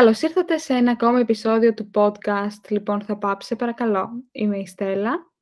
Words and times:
Καλώς 0.00 0.22
ήρθατε 0.22 0.58
σε 0.58 0.74
ένα 0.74 0.90
ακόμα 0.90 1.18
επεισόδιο 1.18 1.74
του 1.74 1.90
podcast 1.94 2.68
«Λοιπόν 2.68 3.02
θα 3.02 3.16
πάψε, 3.16 3.56
παρακαλώ». 3.56 4.24
Είμαι 4.32 4.58
η 4.58 4.66
Στέλλα. 4.66 5.32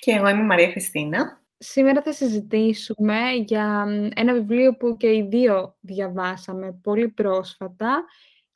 Και 0.00 0.10
εγώ 0.10 0.28
είμαι 0.28 0.42
η 0.42 0.46
Μαρία 0.46 0.70
Χριστίνα. 0.70 1.44
Σήμερα 1.58 2.02
θα 2.02 2.12
συζητήσουμε 2.12 3.30
για 3.46 3.86
ένα 4.14 4.32
βιβλίο 4.32 4.76
που 4.76 4.96
και 4.96 5.06
οι 5.06 5.26
δύο 5.30 5.76
διαβάσαμε 5.80 6.80
πολύ 6.82 7.08
πρόσφατα 7.08 8.04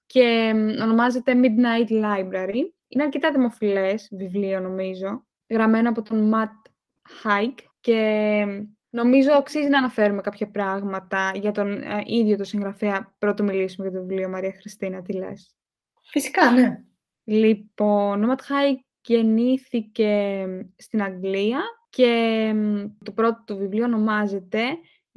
και 0.06 0.52
ονομάζεται 0.82 1.32
Midnight 1.42 1.90
Library. 1.90 2.62
Είναι 2.88 3.02
αρκετά 3.02 3.32
δημοφιλές 3.32 4.08
βιβλίο 4.12 4.60
νομίζω, 4.60 5.26
γραμμένο 5.48 5.88
από 5.88 6.02
τον 6.02 6.32
Matt 6.34 6.70
Haig 7.22 7.54
και 7.80 8.44
νομίζω 8.92 9.32
αξίζει 9.32 9.68
να 9.68 9.78
αναφέρουμε 9.78 10.20
κάποια 10.20 10.50
πράγματα 10.50 11.32
για 11.34 11.52
τον 11.52 11.82
ε, 11.82 12.02
ίδιο 12.06 12.36
το 12.36 12.44
συγγραφέα 12.44 13.14
πρώτο 13.18 13.42
μιλήσουμε 13.42 13.88
για 13.88 13.98
το 13.98 14.06
βιβλίο 14.06 14.28
Μαρία 14.28 14.52
Χριστίνα, 14.52 15.02
τι 15.02 15.12
λες; 15.12 15.56
Φυσικά, 16.02 16.50
ναι. 16.50 16.84
Λοιπόν, 17.24 18.24
ο 18.24 18.32
Matt 18.32 18.40
Haig 18.40 18.76
γεννήθηκε 19.00 20.46
στην 20.76 21.02
Αγγλία 21.02 21.60
και 21.90 22.54
το 23.04 23.12
πρώτο 23.12 23.42
του 23.46 23.56
βιβλίο 23.56 23.84
ονομάζεται 23.84 24.62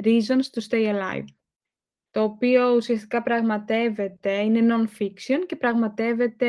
Reasons 0.04 0.46
to 0.54 0.70
Stay 0.70 0.94
Alive 0.94 1.26
το 2.16 2.24
οποίο 2.24 2.76
ουσιαστικά 2.76 3.22
πραγματεύεται, 3.22 4.32
είναι 4.32 4.76
non-fiction 4.76 5.46
και 5.46 5.56
πραγματεύεται 5.56 6.48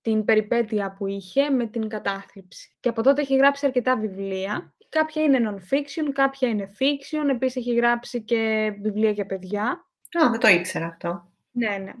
την 0.00 0.24
περιπέτεια 0.24 0.92
που 0.92 1.06
είχε 1.06 1.50
με 1.50 1.66
την 1.66 1.88
κατάθλιψη. 1.88 2.76
Και 2.80 2.88
από 2.88 3.02
τότε 3.02 3.20
έχει 3.20 3.36
γράψει 3.36 3.66
αρκετά 3.66 3.96
βιβλία. 3.96 4.74
Κάποια 4.88 5.22
είναι 5.22 5.38
non-fiction, 5.50 6.12
κάποια 6.12 6.48
είναι 6.48 6.76
fiction. 6.78 7.28
Επίσης 7.30 7.56
έχει 7.56 7.74
γράψει 7.74 8.22
και 8.22 8.72
βιβλία 8.80 9.10
για 9.10 9.26
παιδιά. 9.26 9.86
Α, 10.24 10.30
δεν 10.30 10.40
το 10.40 10.48
ήξερα 10.48 10.86
αυτό. 10.86 11.32
Ναι, 11.50 11.76
ναι. 11.78 11.92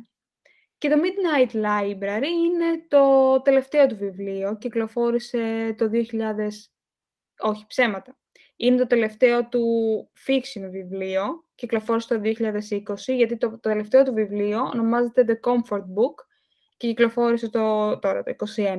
Και 0.78 0.88
το 0.88 0.96
Midnight 0.96 1.54
Library 1.54 2.24
είναι 2.24 2.84
το 2.88 3.40
τελευταίο 3.42 3.86
του 3.86 3.96
βιβλίο. 3.96 4.56
Κυκλοφόρησε 4.58 5.74
το 5.78 5.90
2000... 5.92 5.98
Όχι, 7.40 7.64
ψέματα. 7.66 8.18
Είναι 8.60 8.76
το 8.76 8.86
τελευταίο 8.86 9.48
του 9.48 9.64
fiction 10.26 10.68
βιβλίο, 10.70 11.44
κυκλοφόρησε 11.54 12.14
το 12.14 12.20
2020, 12.24 13.14
γιατί 13.16 13.36
το, 13.36 13.50
το 13.50 13.58
τελευταίο 13.58 14.02
του 14.02 14.12
βιβλίο 14.12 14.60
ονομάζεται 14.72 15.24
The 15.28 15.50
Comfort 15.50 15.80
Book 15.80 16.14
και 16.76 16.86
κυκλοφόρησε 16.86 17.48
το, 17.50 17.98
τώρα, 17.98 18.22
το 18.22 18.34
2021. 18.56 18.78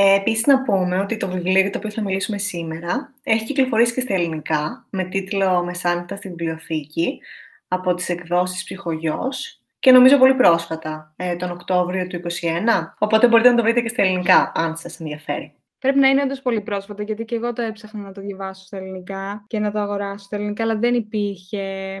Ε, 0.00 0.14
Επίσης 0.14 0.46
να 0.46 0.62
πούμε 0.62 0.98
ότι 0.98 1.16
το 1.16 1.28
βιβλίο 1.28 1.60
για 1.60 1.70
το 1.70 1.78
οποίο 1.78 1.90
θα 1.90 2.02
μιλήσουμε 2.02 2.38
σήμερα 2.38 3.14
έχει 3.22 3.44
κυκλοφορήσει 3.44 3.94
και 3.94 4.00
στα 4.00 4.14
ελληνικά 4.14 4.86
με 4.90 5.04
τίτλο 5.04 5.64
«Μεσάνυχτα 5.64 6.16
στη 6.16 6.28
βιβλιοθήκη» 6.28 7.20
από 7.68 7.94
τις 7.94 8.08
εκδόσεις 8.08 8.64
Ψυχογιός 8.64 9.60
και 9.78 9.92
νομίζω 9.92 10.18
πολύ 10.18 10.34
πρόσφατα, 10.34 11.12
ε, 11.16 11.36
τον 11.36 11.50
Οκτώβριο 11.50 12.06
του 12.06 12.20
2021. 12.20 12.94
Οπότε 12.98 13.28
μπορείτε 13.28 13.50
να 13.50 13.56
το 13.56 13.62
βρείτε 13.62 13.80
και 13.80 13.88
στα 13.88 14.02
ελληνικά, 14.02 14.52
αν 14.54 14.76
σας 14.76 15.00
ενδιαφέρει. 15.00 15.54
Πρέπει 15.78 15.98
να 15.98 16.08
είναι 16.08 16.22
όντως 16.22 16.42
πολύ 16.42 16.60
πρόσφατα, 16.60 17.02
γιατί 17.02 17.24
και 17.24 17.34
εγώ 17.34 17.52
το 17.52 17.62
έψαχνα 17.62 18.00
να 18.00 18.12
το 18.12 18.20
διαβάσω 18.20 18.64
στα 18.64 18.76
ελληνικά 18.76 19.44
και 19.46 19.58
να 19.58 19.70
το 19.70 19.78
αγοράσω 19.78 20.24
στα 20.24 20.36
ελληνικά, 20.36 20.62
αλλά 20.62 20.76
δεν 20.76 20.94
υπήρχε 20.94 21.98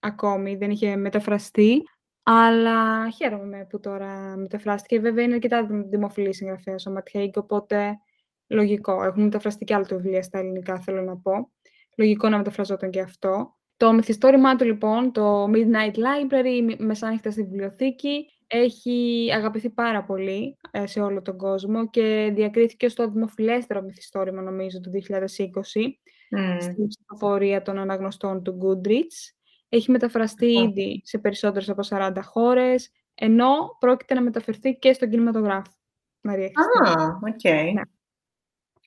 ακόμη, 0.00 0.56
δεν 0.56 0.70
είχε 0.70 0.96
μεταφραστεί. 0.96 1.82
Αλλά 2.22 3.10
χαίρομαι 3.10 3.66
που 3.68 3.80
τώρα 3.80 4.36
μεταφράστηκε. 4.36 5.00
Βέβαια 5.00 5.24
είναι 5.24 5.34
αρκετά 5.34 5.66
δημοφιλή 5.66 6.34
συγγραφέα 6.34 6.74
ο 6.88 6.90
Ματιαίκ, 6.90 7.36
οπότε 7.36 7.98
λογικό. 8.46 9.02
Έχουν 9.02 9.22
μεταφραστεί 9.22 9.64
και 9.64 9.74
άλλα 9.74 9.84
του 9.84 9.96
βιβλία 9.96 10.22
στα 10.22 10.38
ελληνικά, 10.38 10.80
θέλω 10.80 11.02
να 11.02 11.16
πω. 11.16 11.50
Λογικό 11.96 12.28
να 12.28 12.36
μεταφραζόταν 12.36 12.90
και 12.90 13.00
αυτό. 13.00 13.56
Το 13.76 13.92
μυθιστόρημά 13.92 14.56
του 14.56 14.64
λοιπόν, 14.64 15.12
το 15.12 15.44
Midnight 15.44 15.94
Library, 15.94 16.76
μεσάνυχτα 16.78 17.30
στη 17.30 17.42
βιβλιοθήκη, 17.42 18.26
έχει 18.46 19.28
αγαπηθεί 19.34 19.70
πάρα 19.70 20.04
πολύ 20.04 20.56
ε, 20.70 20.86
σε 20.86 21.00
όλο 21.00 21.22
τον 21.22 21.36
κόσμο 21.36 21.88
και 21.88 22.32
διακρίθηκε 22.34 22.88
στο 22.88 23.10
δημοφιλέστερο 23.10 23.82
μυθιστόρημα, 23.82 24.42
νομίζω, 24.42 24.80
του 24.80 24.90
2020, 24.90 24.96
mm. 24.96 26.56
στην 26.60 26.86
ψηφοφορία 26.88 27.62
των 27.62 27.78
αναγνωστών 27.78 28.42
του 28.42 28.58
Goodreads. 28.62 29.39
Έχει 29.72 29.90
μεταφραστεί 29.90 30.46
ήδη 30.46 31.00
σε 31.04 31.18
περισσότερες 31.18 31.68
από 31.68 31.82
40 31.82 32.22
χώρες, 32.22 32.90
ενώ 33.14 33.76
πρόκειται 33.78 34.14
να 34.14 34.22
μεταφερθεί 34.22 34.74
και 34.74 34.92
στον 34.92 35.10
κινηματογράφο. 35.10 35.72
Μαρία, 36.20 36.46
Α, 36.46 36.92
οκ. 37.22 37.44
Ναι. 37.74 37.80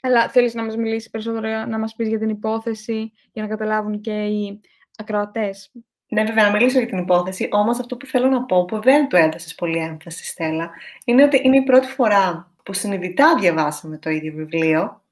Αλλά 0.01 0.29
θέλεις 0.29 0.53
να 0.53 0.63
μας 0.63 0.75
μιλήσεις 0.75 1.09
περισσότερο, 1.09 1.65
να 1.65 1.79
μας 1.79 1.95
πεις 1.95 2.07
για 2.07 2.19
την 2.19 2.29
υπόθεση, 2.29 3.11
για 3.31 3.43
να 3.43 3.49
καταλάβουν 3.49 4.01
και 4.01 4.25
οι 4.25 4.61
ακροατές; 4.97 5.71
Ναι, 6.07 6.23
βέβαια, 6.23 6.43
να 6.43 6.51
μιλήσω 6.51 6.77
για 6.79 6.87
την 6.87 6.97
υπόθεση, 6.97 7.47
όμως 7.51 7.79
αυτό 7.79 7.97
που 7.97 8.05
θέλω 8.05 8.27
να 8.27 8.43
πω, 8.43 8.65
που 8.65 8.81
δεν 8.81 9.07
του 9.07 9.15
έδωσες 9.15 9.55
πολύ 9.55 9.77
έμφαση, 9.77 10.25
Στέλλα, 10.25 10.71
είναι 11.05 11.23
ότι 11.23 11.41
είναι 11.43 11.57
η 11.57 11.63
πρώτη 11.63 11.87
φορά 11.87 12.51
που 12.63 12.73
συνειδητά 12.73 13.37
διαβάσαμε 13.39 13.97
το 13.97 14.09
ίδιο 14.09 14.33
βιβλίο 14.33 15.03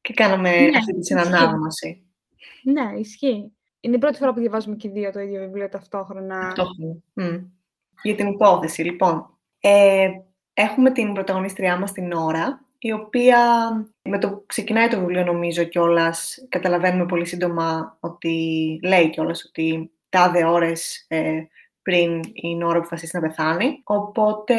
και 0.00 0.14
κάναμε 0.14 0.60
ναι, 0.60 0.76
αυτή 0.76 0.94
τη 0.94 1.04
συνανάγνωση. 1.04 2.06
Ναι, 2.62 2.98
ισχύει. 2.98 3.52
Είναι 3.80 3.96
η 3.96 3.98
πρώτη 3.98 4.18
φορά 4.18 4.32
που 4.32 4.40
διαβάζουμε 4.40 4.76
και 4.76 4.88
οι 4.88 4.90
δύο 4.90 5.10
το 5.12 5.20
ίδιο 5.20 5.40
βιβλίο 5.40 5.68
ταυτόχρονα. 5.68 6.38
Ταυτόχρονα. 6.40 6.96
Mm. 7.20 7.44
Για 8.02 8.14
την 8.14 8.26
υπόθεση, 8.26 8.82
λοιπόν. 8.82 9.38
Ε, 9.60 10.08
έχουμε 10.54 10.90
την 10.90 11.12
πρωταγωνίστριά 11.12 11.78
μας 11.78 11.92
την 11.92 12.12
ώρα, 12.12 12.64
η 12.78 12.92
οποία 12.92 13.38
με 14.02 14.18
το 14.18 14.42
ξεκινάει 14.46 14.88
το 14.88 14.98
βιβλίο 14.98 15.24
νομίζω 15.24 15.64
κιόλας, 15.64 16.46
καταλαβαίνουμε 16.48 17.06
πολύ 17.06 17.26
σύντομα 17.26 17.96
ότι 18.00 18.34
λέει 18.82 19.10
κιόλας 19.10 19.44
ότι 19.44 19.90
τάδε 20.08 20.44
ώρες 20.44 21.04
ε, 21.08 21.42
πριν 21.82 22.20
η 22.32 22.64
ώρα 22.64 22.72
που 22.72 22.78
αποφασίσει 22.78 23.16
να 23.16 23.28
πεθάνει. 23.28 23.80
Οπότε 23.84 24.56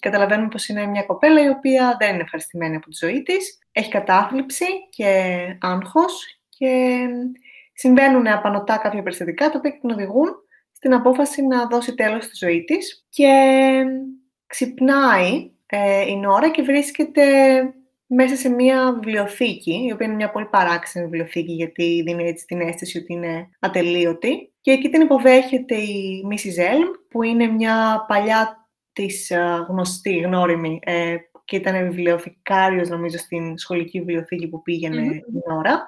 καταλαβαίνουμε 0.00 0.48
πως 0.48 0.68
είναι 0.68 0.86
μια 0.86 1.02
κοπέλα 1.02 1.44
η 1.44 1.48
οποία 1.48 1.96
δεν 1.98 2.12
είναι 2.12 2.22
ευχαριστημένη 2.22 2.76
από 2.76 2.88
τη 2.88 2.96
ζωή 2.96 3.22
της. 3.22 3.58
Έχει 3.72 3.90
κατάθλιψη 3.90 4.66
και 4.90 5.36
άγχος 5.60 6.40
και 6.48 7.06
συμβαίνουν 7.76 8.26
απανοτά 8.26 8.76
κάποια 8.76 9.02
περιστατικά 9.02 9.50
τα 9.50 9.58
οποία 9.58 9.78
την 9.80 9.90
οδηγούν 9.90 10.28
στην 10.72 10.94
απόφαση 10.94 11.42
να 11.46 11.66
δώσει 11.66 11.94
τέλος 11.94 12.24
στη 12.24 12.36
ζωή 12.36 12.64
της 12.64 13.06
και 13.08 13.30
ξυπνάει 14.46 15.50
ε, 15.66 16.06
η 16.06 16.16
Νόρα 16.16 16.50
και 16.50 16.62
βρίσκεται 16.62 17.24
μέσα 18.06 18.36
σε 18.36 18.48
μια 18.48 18.92
βιβλιοθήκη, 18.92 19.84
η 19.88 19.92
οποία 19.92 20.06
είναι 20.06 20.14
μια 20.14 20.30
πολύ 20.30 20.46
παράξενη 20.46 21.04
βιβλιοθήκη 21.04 21.52
γιατί 21.52 22.02
δίνει 22.06 22.28
έτσι 22.28 22.46
την 22.46 22.60
αίσθηση 22.60 22.98
ότι 22.98 23.12
είναι 23.12 23.48
ατελείωτη. 23.60 24.52
Και 24.60 24.70
εκεί 24.70 24.88
την 24.88 25.00
υποδέχεται 25.00 25.74
η 25.74 26.22
Μίση 26.26 26.50
Ζέλμ, 26.50 26.88
που 27.10 27.22
είναι 27.22 27.46
μια 27.46 28.04
παλιά 28.08 28.68
της 28.92 29.32
γνωστή, 29.68 30.16
γνώριμη, 30.18 30.78
ε, 30.82 31.16
και 31.44 31.56
ήταν 31.56 31.88
βιβλιοθηκάριος 31.88 32.88
νομίζω 32.88 33.18
στην 33.18 33.58
σχολική 33.58 33.98
βιβλιοθήκη 33.98 34.48
που 34.48 34.62
πήγαινε 34.62 35.02
mm-hmm. 35.02 35.32
την 35.32 35.52
ώρα. 35.58 35.86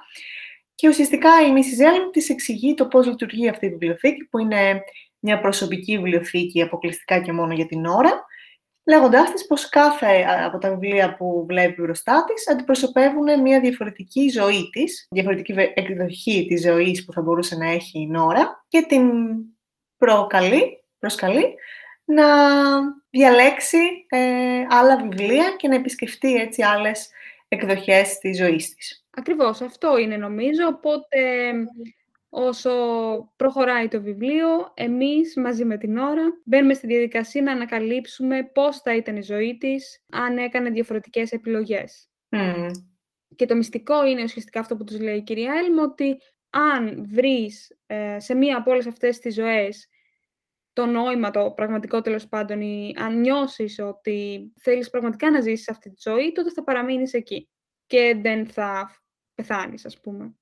Και 0.78 0.88
ουσιαστικά 0.88 1.30
η 1.46 1.52
Μίση 1.52 1.74
Ζέλμ 1.74 2.10
της 2.10 2.28
εξηγεί 2.28 2.74
το 2.74 2.86
πώς 2.86 3.06
λειτουργεί 3.06 3.48
αυτή 3.48 3.66
η 3.66 3.68
βιβλιοθήκη, 3.68 4.24
που 4.24 4.38
είναι 4.38 4.82
μια 5.18 5.40
προσωπική 5.40 5.96
βιβλιοθήκη 5.96 6.62
αποκλειστικά 6.62 7.20
και 7.20 7.32
μόνο 7.32 7.52
για 7.52 7.66
την 7.66 7.86
ώρα 7.86 8.24
λέγοντάς 8.84 9.32
της 9.32 9.46
πως 9.46 9.68
κάθε 9.68 10.24
από 10.44 10.58
τα 10.58 10.70
βιβλία 10.70 11.16
που 11.16 11.44
βλέπει 11.48 11.80
μπροστά 11.82 12.24
της 12.24 12.48
αντιπροσωπεύουν 12.48 13.40
μια 13.40 13.60
διαφορετική 13.60 14.28
ζωή 14.28 14.68
της, 14.72 15.06
διαφορετική 15.10 15.54
εκδοχή 15.74 16.46
της 16.48 16.62
ζωής 16.62 17.04
που 17.04 17.12
θα 17.12 17.20
μπορούσε 17.20 17.56
να 17.56 17.70
έχει 17.70 17.98
η 18.00 18.06
Νόρα 18.06 18.64
και 18.68 18.84
την 18.88 19.10
προκαλεί, 19.96 20.84
προσκαλεί 20.98 21.54
να 22.04 22.26
διαλέξει 23.10 24.06
ε, 24.08 24.18
άλλα 24.68 24.96
βιβλία 24.96 25.54
και 25.56 25.68
να 25.68 25.74
επισκεφτεί 25.74 26.34
έτσι 26.34 26.62
άλλες 26.62 27.10
εκδοχές 27.48 28.18
της 28.18 28.36
ζωής 28.36 28.74
της. 28.74 29.06
Ακριβώς, 29.10 29.60
αυτό 29.60 29.98
είναι 29.98 30.16
νομίζω, 30.16 30.66
οπότε 30.66 31.52
Όσο 32.30 32.70
προχωράει 33.36 33.88
το 33.88 34.02
βιβλίο, 34.02 34.72
εμείς 34.74 35.36
μαζί 35.36 35.64
με 35.64 35.78
την 35.78 35.98
ώρα 35.98 36.22
μπαίνουμε 36.44 36.74
στη 36.74 36.86
διαδικασία 36.86 37.42
να 37.42 37.52
ανακαλύψουμε 37.52 38.50
πώς 38.54 38.78
θα 38.78 38.96
ήταν 38.96 39.16
η 39.16 39.22
ζωή 39.22 39.56
της 39.58 40.04
αν 40.10 40.38
έκανε 40.38 40.70
διαφορετικές 40.70 41.32
επιλογές. 41.32 42.08
Και 43.36 43.46
το 43.46 43.56
μυστικό 43.56 44.06
είναι 44.06 44.22
ουσιαστικά 44.22 44.60
αυτό 44.60 44.76
που 44.76 44.84
τους 44.84 45.00
λέει 45.00 45.16
η 45.16 45.22
κυρία 45.22 45.52
Έλμ, 45.64 45.78
ότι 45.78 46.16
αν 46.50 47.06
βρεις 47.10 47.76
ε, 47.86 48.16
σε 48.20 48.34
μία 48.34 48.56
από 48.56 48.70
όλες 48.70 48.86
αυτές 48.86 49.18
τις 49.18 49.34
ζωές 49.34 49.88
το 50.78 50.86
νόημα, 50.86 51.30
το 51.30 51.50
πραγματικό 51.50 52.00
τέλος 52.00 52.28
πάντων, 52.28 52.60
ή 52.60 52.94
αν 52.98 53.20
νιώσεις 53.20 53.78
ότι 53.78 54.52
θέλεις 54.60 54.90
πραγματικά 54.90 55.30
να 55.30 55.40
ζήσεις 55.40 55.68
αυτή 55.68 55.90
τη 55.90 55.96
ζωή, 56.10 56.32
τότε 56.32 56.50
θα 56.50 56.64
παραμείνεις 56.64 57.12
εκεί 57.12 57.48
και 57.86 58.18
δεν 58.22 58.46
θα 58.46 58.90
πεθάνεις, 59.34 59.86
ας 59.86 60.00
πούμε. 60.00 60.34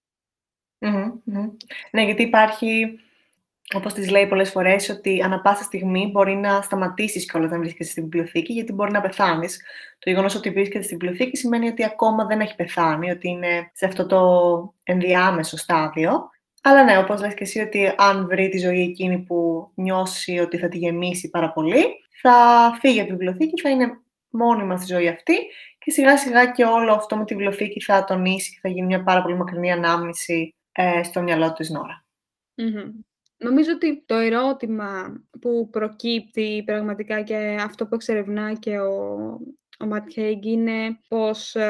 Ναι, 1.90 2.02
γιατί 2.04 2.22
υπάρχει, 2.22 2.98
όπως 3.74 3.92
τις 3.92 4.10
λέει 4.10 4.26
πολλές 4.26 4.50
φορές, 4.50 4.88
ότι 4.88 5.22
ανα 5.22 5.40
πάσα 5.40 5.62
στιγμή 5.62 6.10
μπορεί 6.12 6.34
να 6.34 6.62
σταματήσεις 6.62 7.30
κιόλας 7.30 7.50
να 7.50 7.58
βρίσκεσαι 7.58 7.90
στην 7.90 8.02
βιβλιοθήκη, 8.02 8.52
γιατί 8.52 8.72
μπορεί 8.72 8.92
να 8.92 9.00
πεθάνεις. 9.00 9.62
Το 9.98 10.10
γεγονός 10.10 10.34
ότι 10.34 10.50
βρίσκεται 10.50 10.84
στην 10.84 10.98
βιβλιοθήκη 10.98 11.36
σημαίνει 11.36 11.68
ότι 11.68 11.84
ακόμα 11.84 12.26
δεν 12.26 12.40
έχει 12.40 12.54
πεθάνει, 12.54 13.10
ότι 13.10 13.28
είναι 13.28 13.70
σε 13.72 13.86
αυτό 13.86 14.06
το 14.06 14.74
ενδιάμεσο 14.84 15.56
στάδιο. 15.56 16.30
Αλλά 16.68 16.84
ναι, 16.84 16.98
όπως 16.98 17.20
λες 17.20 17.34
και 17.34 17.44
εσύ 17.44 17.60
ότι 17.60 17.92
αν 17.96 18.26
βρει 18.26 18.48
τη 18.48 18.58
ζωή 18.58 18.82
εκείνη 18.82 19.18
που 19.18 19.70
νιώσει 19.74 20.38
ότι 20.38 20.58
θα 20.58 20.68
τη 20.68 20.78
γεμίσει 20.78 21.30
πάρα 21.30 21.52
πολύ, 21.52 21.84
θα 22.20 22.32
φύγει 22.80 23.00
από 23.00 23.08
τη 23.08 23.14
βιβλιοθήκη, 23.14 23.60
θα 23.60 23.70
είναι 23.70 24.00
μόνιμα 24.30 24.76
στη 24.76 24.94
ζωή 24.94 25.08
αυτή 25.08 25.34
και 25.78 25.90
σιγά 25.90 26.18
σιγά 26.18 26.46
και 26.46 26.64
όλο 26.64 26.92
αυτό 26.92 27.16
με 27.16 27.24
τη 27.24 27.34
βιβλιοθήκη 27.34 27.80
θα 27.80 28.04
τονίσει 28.04 28.50
και 28.50 28.58
θα 28.62 28.68
γίνει 28.68 28.86
μια 28.86 29.02
πάρα 29.02 29.22
πολύ 29.22 29.36
μακρινή 29.36 29.72
ανάμνηση 29.72 30.54
ε, 30.72 31.02
στο 31.02 31.22
μυαλό 31.22 31.52
της 31.52 31.70
Νόρα. 31.70 32.04
Νομίζω 33.36 33.70
ότι 33.74 34.02
το 34.06 34.14
ερώτημα 34.14 35.22
που 35.40 35.68
προκύπτει 35.70 36.62
πραγματικά 36.66 37.22
και 37.22 37.56
αυτό 37.60 37.86
που 37.86 37.94
εξερευνά 37.94 38.54
και 38.54 38.78
ο, 38.78 39.38
ο 39.78 39.86
Ματ 39.86 40.16
είναι 40.16 40.98
πως 41.08 41.54
ε, 41.54 41.66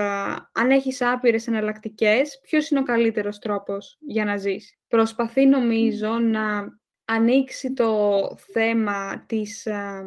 αν 0.53 0.71
έχεις 0.71 1.03
άπειρες 1.03 1.47
εναλλακτικές, 1.47 2.41
ποιος 2.43 2.71
είναι 2.71 2.81
ο 2.81 2.83
καλύτερος 2.83 3.39
τρόπος 3.39 3.97
για 4.01 4.25
να 4.25 4.37
ζεις. 4.37 4.79
Προσπαθεί 4.89 5.47
νομίζω 5.47 6.09
να 6.09 6.79
ανοίξει 7.05 7.73
το 7.73 8.21
θέμα 8.53 9.25
της 9.27 9.67
ε, 9.67 10.05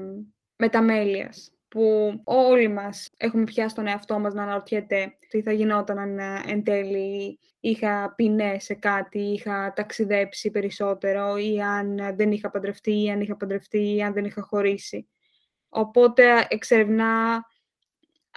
μεταμέλειας 0.56 1.52
που 1.68 2.14
όλοι 2.24 2.68
μας 2.68 3.10
έχουμε 3.18 3.44
πιάσει 3.44 3.76
τον 3.76 3.88
εαυτό 3.88 4.20
μας 4.20 4.34
να 4.34 4.44
αναρωτιέται 4.44 5.18
τι 5.30 5.42
θα 5.42 5.52
γινόταν 5.52 5.98
αν 5.98 6.20
ε, 6.20 6.42
εν 6.48 6.64
τέλει 6.64 7.40
είχα 7.60 8.14
πει 8.16 8.36
σε 8.58 8.74
κάτι, 8.74 9.20
είχα 9.20 9.74
ταξιδέψει 9.76 10.52
περισσότερο 10.52 11.38
ή 11.38 11.62
αν 11.62 12.16
δεν 12.16 12.32
είχα 12.32 12.50
παντρευτεί 12.50 13.04
ή 13.04 13.10
αν 13.10 13.22
είχα 13.22 13.36
παντρευτεί 13.38 13.96
ή 13.96 14.04
αν 14.04 14.14
δεν 14.14 14.26
είχα 14.26 14.42
χωρίσει. 14.42 15.10
Οπότε 15.70 16.48
εξερευνά 16.50 17.44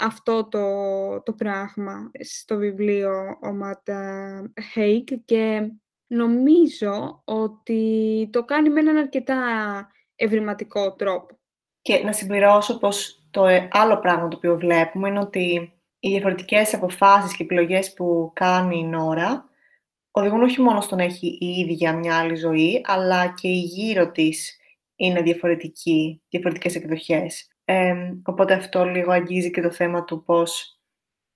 αυτό 0.02 0.48
το, 0.48 1.22
το 1.22 1.32
πράγμα 1.32 2.10
στο 2.20 2.56
βιβλίο 2.56 3.38
ο 3.42 3.52
Ματ 3.52 3.88
Χέικ 4.72 5.08
και 5.24 5.72
νομίζω 6.06 7.22
ότι 7.24 8.28
το 8.32 8.44
κάνει 8.44 8.70
με 8.70 8.80
έναν 8.80 8.96
αρκετά 8.96 9.36
ευρηματικό 10.16 10.94
τρόπο. 10.94 11.38
Και 11.82 11.98
να 12.04 12.12
συμπληρώσω 12.12 12.78
πως 12.78 13.26
το 13.30 13.46
ε, 13.46 13.68
άλλο 13.70 13.98
πράγμα 13.98 14.28
το 14.28 14.36
οποίο 14.36 14.56
βλέπουμε 14.56 15.08
είναι 15.08 15.18
ότι 15.18 15.72
οι 15.98 16.08
διαφορετικές 16.08 16.74
αποφάσεις 16.74 17.36
και 17.36 17.42
επιλογές 17.42 17.92
που 17.92 18.30
κάνει 18.34 18.78
η 18.78 18.84
Νόρα 18.84 19.48
οδηγούν 20.10 20.42
όχι 20.42 20.60
μόνο 20.60 20.80
στο 20.80 20.96
να 20.96 21.02
έχει 21.02 21.26
η 21.40 21.46
ίδια 21.46 21.96
μια 21.96 22.18
άλλη 22.18 22.34
ζωή, 22.34 22.80
αλλά 22.84 23.26
και 23.26 23.48
η 23.48 23.60
γύρω 23.60 24.10
της 24.10 24.56
είναι 24.96 25.22
διαφορετική, 25.22 26.22
διαφορετικές 26.28 26.74
εκδοχές. 26.74 27.51
Οπότε 28.24 28.54
αυτό 28.54 28.84
λίγο 28.84 29.12
αγγίζει 29.12 29.50
και 29.50 29.60
το 29.60 29.70
θέμα 29.70 30.04
του 30.04 30.22
πώς 30.24 30.80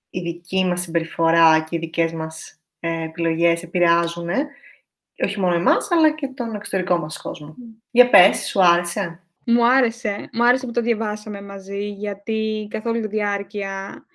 η 0.09 0.19
δική 0.19 0.65
μας 0.65 0.81
συμπεριφορά 0.81 1.59
και 1.59 1.75
οι 1.75 1.79
δικές 1.79 2.13
μας 2.13 2.59
ε, 2.79 3.03
επιλογές 3.03 3.63
επηρεάζουν 3.63 4.29
όχι 5.23 5.39
μόνο 5.39 5.55
εμάς, 5.55 5.91
αλλά 5.91 6.11
και 6.11 6.27
τον 6.27 6.55
εξωτερικό 6.55 6.97
μας 6.97 7.21
κόσμο. 7.21 7.55
Για 7.91 8.09
πες, 8.09 8.47
σου 8.47 8.63
άρεσε; 8.63 9.21
Μου 9.45 9.67
άρεσε. 9.67 10.29
Μου 10.33 10.45
άρεσε 10.45 10.65
που 10.65 10.71
το 10.71 10.81
διαβάσαμε 10.81 11.41
μαζί, 11.41 11.89
γιατί 11.89 12.67
καθ' 12.69 12.85
όλη 12.85 13.01
τη 13.01 13.07
διάρκεια 13.07 14.05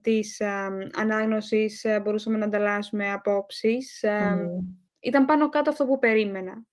της 0.00 0.40
ε, 0.40 0.70
ανάγνωσης 0.94 1.84
ε, 1.84 2.00
μπορούσαμε 2.00 2.38
να 2.38 2.44
ανταλλάσσουμε 2.44 3.12
απόψεις. 3.12 4.02
Ε, 4.02 4.48
ήταν 5.00 5.24
πάνω 5.24 5.48
κάτω 5.48 5.70
αυτό 5.70 5.86
που 5.86 5.98
περίμενα. 5.98 6.64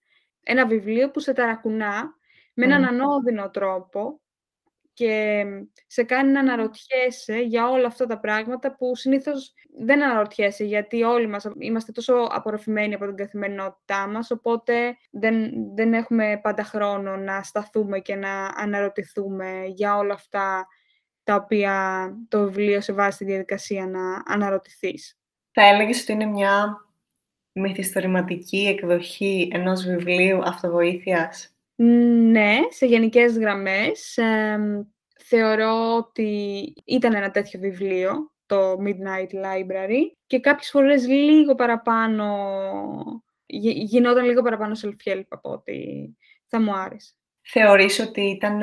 Ένα 0.44 0.66
βιβλίο 0.66 1.12
που 1.12 1.19
σε 1.19 1.34
ταρακουνά 1.34 2.16
με 2.54 2.66
έναν 2.66 2.86
ανώδυνο 2.86 3.50
τρόπο 3.50 4.21
και 4.94 5.44
σε 5.88 6.04
κάνει 6.04 6.32
να 6.32 6.40
αναρωτιέσαι 6.40 7.38
για 7.38 7.70
όλα 7.70 7.88
αυτά 7.88 8.06
τα 8.06 8.20
πράγματα 8.20 8.76
που 8.76 8.96
συνήθως 8.96 9.54
δεν 9.80 10.04
αναρωτιέσαι, 10.04 10.64
γιατί 10.64 11.04
όλοι 11.04 11.28
μας 11.28 11.48
είμαστε 11.60 11.92
τόσο 11.92 12.14
απορροφημένοι 12.14 12.94
από 12.94 13.06
την 13.06 13.16
καθημερινότητά 13.16 14.08
μας, 14.08 14.32
οπότε 14.32 14.98
δεν, 15.12 15.52
δεν 15.76 15.94
έχουμε 15.94 16.40
πάντα 16.44 16.64
χρόνο 16.64 17.18
να 17.18 17.44
σταθούμε 17.44 18.00
και 18.00 18.16
να 18.16 18.46
αναρωτηθούμε 18.46 19.64
για 19.68 19.98
όλα 19.98 20.14
αυτά 20.14 20.68
τα 21.24 21.36
οποία 21.36 22.06
το 22.28 22.44
βιβλίο 22.44 22.82
σε 22.82 22.94
βάζει 22.94 23.16
στη 23.16 23.26
διαδικασία 23.26 23.88
να 23.88 24.24
αναρωτηθείς. 24.26 25.20
Θα 25.52 25.62
έλεγες 25.62 26.02
ότι 26.02 26.12
είναι 26.12 26.26
μια 26.26 26.78
μυθιστορηματική 27.52 28.68
εκδοχή 28.68 29.50
ενός 29.54 29.86
βιβλίου 29.86 30.44
αυτοβοήθειας; 30.44 31.56
Ναι, 31.83 32.57
σε 32.69 32.86
γενικές 32.86 33.38
γραμμές. 33.38 34.18
θεωρώ 35.25 35.95
ότι 35.95 36.74
ήταν 36.86 37.13
ένα 37.13 37.31
τέτοιο 37.31 37.60
βιβλίο, 37.60 38.31
το 38.45 38.74
Midnight 38.74 39.36
Library, 39.45 40.01
και 40.28 40.39
κάποιες 40.39 40.69
φορές 40.69 41.07
λίγο 41.07 41.56
παραπάνω, 41.56 42.25
γινόταν 43.45 44.25
λίγο 44.25 44.42
παραπάνω 44.42 44.75
self-help 44.83 45.24
από 45.30 45.50
ότι 45.51 46.18
θα 46.48 46.62
μου 46.62 46.75
άρεσε. 46.75 47.13
Θεωρείς 47.42 48.00
ότι 48.00 48.22
ήταν 48.22 48.57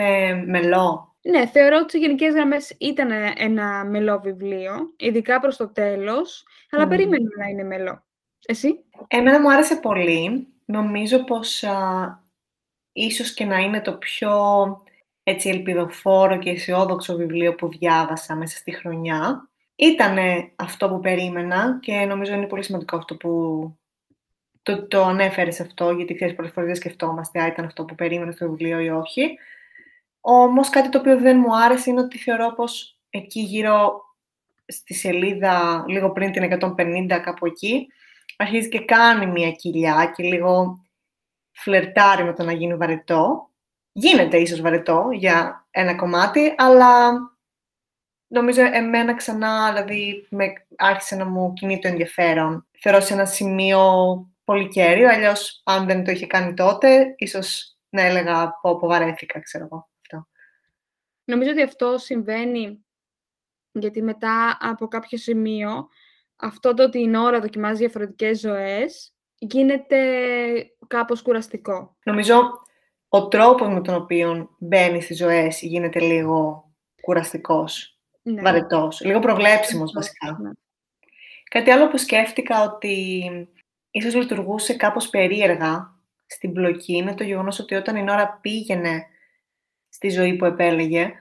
μελό; 0.47 1.17
Ναι, 1.23 1.47
θεωρώ 1.47 1.79
ότι 1.79 1.91
σε 1.91 1.99
γενικές 1.99 2.35
γραμμές 2.35 2.77
ήταν 2.79 3.11
ένα 3.37 3.85
μελό 3.85 4.21
βιβλίο, 4.21 4.95
ειδικά 4.97 5.41
προς 5.41 5.57
το 5.57 5.73
τέλος, 5.73 6.45
αλλά 6.71 6.87
mm. 6.87 6.89
περίμενα 6.89 7.29
να 7.39 7.47
είναι 7.47 7.63
μελό. 7.65 8.05
Εσύ; 8.47 8.85
Εμένα 9.09 9.41
μου 9.41 9.53
άρεσε 9.53 9.77
πολύ. 9.77 10.49
Νομίζω 10.65 11.25
πως 11.25 11.65
α, 11.65 12.27
ίσως 13.05 13.35
και 13.35 13.45
να 13.45 13.59
είναι 13.59 13.81
το 13.81 13.93
πιο 13.93 14.33
έτσι, 15.23 15.49
ελπιδοφόρο 15.49 16.39
και 16.39 16.51
αισιόδοξο 16.51 17.17
βιβλίο 17.17 17.55
που 17.55 17.69
διάβασα 17.69 18.35
μέσα 18.37 18.57
στη 18.57 18.73
χρονιά. 18.73 19.49
Ήτανε 19.77 20.53
αυτό 20.57 20.89
που 20.89 21.01
περίμενα 21.01 21.79
και 21.83 22.05
νομίζω 22.05 22.35
είναι 22.35 22.47
πολύ 22.47 22.63
σημαντικό 22.63 22.97
αυτό 22.97 23.17
που 23.17 23.31
το, 24.63 24.87
το 24.87 25.05
ανέφερες 25.05 25.61
αυτό, 25.61 25.91
γιατί 25.91 26.15
ξέρεις 26.15 26.35
πολλές 26.35 26.53
φορές 26.53 26.69
δεν 26.69 26.79
σκεφτόμαστε 26.79 27.41
αν 27.41 27.49
ήταν 27.49 27.65
αυτό 27.65 27.85
που 27.85 27.95
περίμενε 27.95 28.33
στο 28.33 28.49
βιβλίο 28.49 28.81
ή 28.81 28.89
όχι. 28.89 29.39
Όμως 30.21 30.71
κάτι 30.71 30.89
το 30.89 30.99
οποίο 30.99 31.19
δεν 31.19 31.39
μου 31.39 31.57
άρεσε 31.57 31.91
είναι 31.91 32.01
ότι 32.01 32.19
θεωρώ 32.19 32.53
πως 32.55 32.99
εκεί 33.11 33.41
γύρω 33.41 34.03
στη 34.67 34.95
σελίδα, 34.95 35.85
λίγο 35.89 36.13
πριν 36.13 36.33
την 36.33 36.59
150 36.77 37.21
κάπου 37.23 37.47
εκεί, 37.47 37.87
αρχίζει 38.37 38.69
και 38.69 38.81
κάνει 38.81 39.27
μια 39.27 39.51
κοιλιά 39.51 40.13
και 40.17 40.23
λίγο 40.23 40.83
φλερτάρει 41.59 42.25
με 42.25 42.33
το 42.33 42.45
να 42.45 42.53
γίνει 42.53 42.77
βαρετό. 42.77 43.51
Γίνεται 43.93 44.37
ίσως 44.37 44.61
βαρετό 44.61 45.09
για 45.13 45.67
ένα 45.71 45.95
κομμάτι, 45.95 46.55
αλλά 46.57 47.13
νομίζω 48.27 48.63
εμένα 48.63 49.15
ξανά, 49.15 49.73
δηλαδή, 49.73 50.27
με, 50.31 50.53
άρχισε 50.77 51.17
να 51.17 51.25
μου 51.25 51.53
κινεί 51.53 51.79
το 51.79 51.89
ενδιαφέρον. 51.89 52.67
Θεωρώ 52.81 53.01
σε 53.01 53.13
ένα 53.13 53.27
σημείο 53.27 53.83
πολύ 54.45 54.69
κέριο, 54.69 55.09
αλλιώς 55.09 55.63
αν 55.65 55.87
δεν 55.87 56.05
το 56.05 56.11
είχε 56.11 56.27
κάνει 56.27 56.55
τότε, 56.55 57.15
ίσως 57.17 57.77
να 57.89 58.03
έλεγα 58.03 58.59
πω, 58.61 58.79
πω 58.79 58.87
βαρέθηκα, 58.87 59.41
ξέρω 59.41 59.65
εγώ. 59.65 59.89
Νομίζω 61.29 61.51
ότι 61.51 61.63
αυτό 61.63 61.99
συμβαίνει 61.99 62.85
γιατί 63.73 64.03
μετά 64.03 64.59
από 64.61 64.89
κάποιο 64.89 65.19
σημείο 65.19 65.89
αυτό 66.37 66.75
το 66.75 66.83
ότι 66.83 66.99
η 66.99 67.17
ώρα 67.17 67.41
δοκιμάζει 67.41 67.79
διαφορετικές 67.79 68.39
ζωές 68.39 69.15
γίνεται 69.39 69.99
κάπως 70.89 71.23
κουραστικό. 71.23 71.97
Νομίζω 72.05 72.41
ο 73.09 73.29
τρόπος 73.29 73.69
με 73.69 73.81
τον 73.81 73.95
οποίο 73.95 74.51
μπαίνει 74.59 75.03
στις 75.03 75.17
ζωές 75.17 75.61
γίνεται 75.63 76.01
λίγο 76.01 76.69
κουραστικός, 77.03 77.99
ναι. 78.23 78.41
βαρετός, 78.41 79.01
λίγο 79.01 79.19
προβλέψιμος 79.19 79.93
βασικά. 79.93 80.39
Ναι. 80.41 80.51
Κάτι 81.51 81.71
άλλο 81.71 81.89
που 81.89 81.99
σκέφτηκα 81.99 82.63
ότι 82.63 83.31
ίσως 83.91 84.15
λειτουργούσε 84.15 84.75
κάπως 84.75 85.09
περίεργα 85.09 85.97
στην 86.27 86.53
πλοκή 86.53 86.97
είναι 86.97 87.15
το 87.15 87.25
γεγονός 87.25 87.59
ότι 87.59 87.75
όταν 87.75 87.97
η 87.97 88.11
ώρα 88.11 88.39
πήγαινε 88.41 89.07
στη 89.89 90.11
ζωή 90.11 90.37
που 90.37 90.45
επέλεγε, 90.45 91.13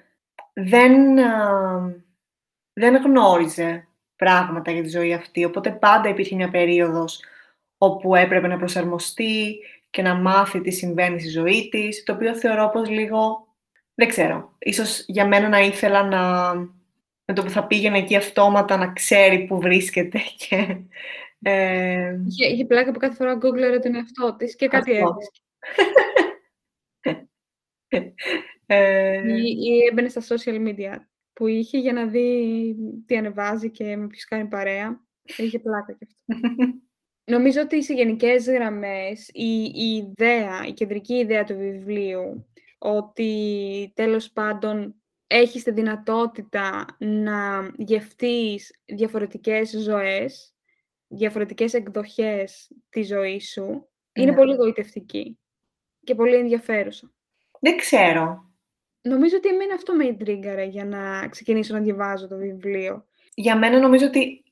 δεν, 0.54 1.16
δεν 2.74 2.96
γνώριζε 2.96 3.88
πράγματα 4.16 4.72
για 4.72 4.84
τη 4.84 4.90
ζωή 4.90 5.14
αυτή. 5.14 5.46
Οπότε 5.46 5.72
πάντα 5.72 6.10
υπήρχε 6.10 6.36
μια 6.36 6.50
περίοδος 6.50 7.20
όπου 7.78 8.16
έπρεπε 8.16 8.48
να 8.48 8.58
προσαρμοστεί 8.58 9.60
και 9.90 10.02
να 10.02 10.16
μάθει 10.16 10.62
τι 10.62 10.72
συμβαίνει 10.72 11.20
στη 11.20 11.30
ζωή 11.30 11.70
της, 11.70 12.04
το 12.04 12.14
οποίο 12.14 12.36
θεωρώ 12.36 12.70
πως 12.70 12.90
λίγο, 12.90 13.48
δεν 13.94 14.08
ξέρω, 14.08 14.56
ίσως 14.60 15.04
για 15.08 15.28
μένα 15.28 15.48
να 15.48 15.60
ήθελα 15.60 16.04
να, 16.04 16.54
με 17.26 17.34
το 17.34 17.44
που 17.44 17.50
θα 17.50 17.68
πήγαινε 17.68 17.98
εκεί 17.98 18.16
αυτόματα 18.16 18.78
να 18.78 18.94
ξέρει 18.94 19.46
που 19.46 19.60
βρίσκεται 19.60 20.20
και... 20.48 20.78
Ε... 21.42 22.20
Είχε, 22.28 22.46
είχε 22.46 22.66
πλάκα 22.66 22.92
που 22.92 23.00
κάθε 23.00 23.16
φορά 23.16 23.36
γκόγκλερε 23.36 23.80
τον 23.80 23.96
εαυτό 23.96 24.36
της 24.36 24.56
και 24.56 24.68
κάτι 24.68 24.92
έβρισκε. 24.92 25.42
Ε... 28.70 29.38
Ή, 29.38 29.42
ή 29.42 29.86
έμπαινε 29.90 30.10
στα 30.10 30.22
social 30.22 30.68
media 30.68 30.96
που 31.34 31.48
είχε 31.48 31.78
για 31.78 31.94
να 31.94 32.06
δει 32.06 32.76
τι 33.06 33.18
ανεβάζει 33.18 33.72
και 33.72 33.96
με 33.96 34.08
ποιος 34.08 34.26
κάνει 34.26 34.48
παρέα. 34.48 35.02
Είχε 35.38 35.60
πλάκα 35.60 35.94
και 35.94 36.08
αυτό. 36.10 36.50
Νομίζω 37.30 37.62
ότι 37.62 37.84
σε 37.84 37.94
γενικές 37.94 38.46
γραμμές 38.46 39.30
η, 39.34 39.64
η 39.64 39.96
ιδέα, 39.96 40.66
η 40.68 40.74
κεντρική 40.74 41.14
ιδέα 41.14 41.44
του 41.44 41.56
βιβλίου 41.58 42.48
ότι 42.78 43.92
τέλος 43.96 44.32
πάντων 44.32 44.96
έχεις 45.28 45.64
τη 45.64 45.72
δυνατότητα 45.72 46.86
να 47.00 47.72
γευτείς 47.78 48.80
διαφορετικές 48.86 49.70
ζωές 49.70 50.58
διαφορετικές 51.08 51.74
εκδοχές 51.74 52.72
της 52.90 53.08
ζωής 53.08 53.52
σου, 53.52 53.90
είναι 54.14 54.32
ναι. 54.32 54.36
πολύ 54.38 54.56
γοητευτική 54.56 55.40
και 56.04 56.16
πολύ 56.16 56.36
ενδιαφέρουσα. 56.36 57.12
Δεν 57.60 57.78
ξέρω. 57.78 58.52
Νομίζω 59.02 59.36
ότι 59.38 59.50
εμένα 59.50 59.74
αυτό 59.74 59.94
με 59.94 60.06
εντρίγκαρε 60.06 60.64
για 60.64 60.86
να 60.86 61.28
ξεκινήσω 61.28 61.74
να 61.74 61.82
διαβάζω 61.82 62.28
το 62.28 62.38
βιβλίο. 62.38 63.08
Για 63.34 63.58
μένα 63.58 63.80
νομίζω 63.80 64.06
ότι 64.06 64.44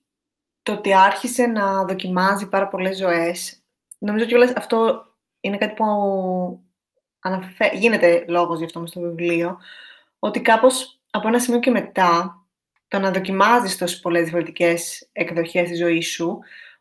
το 0.66 0.72
ότι 0.72 0.94
άρχισε 0.94 1.46
να 1.46 1.86
δοκιμάζει 1.86 2.50
πάρα 2.50 2.68
πολλές 2.68 2.98
ζωές, 2.98 3.64
νομίζω 3.98 4.26
ότι 4.26 4.54
αυτό 4.56 5.06
είναι 5.40 5.58
κάτι 5.58 5.74
που 5.74 5.86
αναφε... 7.20 7.72
γίνεται 7.74 8.26
λόγος 8.28 8.58
γι' 8.58 8.66
αυτό 8.66 8.80
μες 8.80 8.90
στο 8.90 9.00
βιβλίο, 9.00 9.58
ότι 10.20 10.42
κάπως 10.42 11.02
από 11.10 11.28
ένα 11.28 11.40
σημείο 11.40 11.60
και 11.60 11.72
μετά, 11.72 12.44
το 12.88 13.00
να 13.00 13.12
δοκιμάζεις 13.12 13.78
τόσες 13.78 14.00
πολλές 14.00 14.22
διαφορετικές 14.22 15.10
εκδοχές 15.12 15.70
της 15.70 15.78
ζωής 15.78 16.12
σου, 16.12 16.40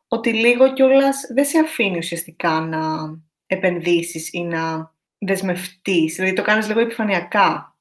ότι 0.08 0.32
λίγο 0.32 0.72
κιόλας 0.72 1.26
δεν 1.34 1.44
σε 1.44 1.58
αφήνει 1.58 1.98
ουσιαστικά 1.98 2.60
να 2.60 2.80
επενδύσεις 3.46 4.32
ή 4.32 4.42
να 4.42 4.94
δεσμευτείς. 5.18 6.14
Δηλαδή 6.14 6.34
το 6.34 6.42
κάνεις 6.42 6.68
λίγο 6.68 6.80
επιφανειακά. 6.80 7.76